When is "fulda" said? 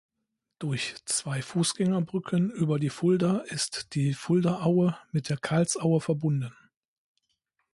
2.89-3.37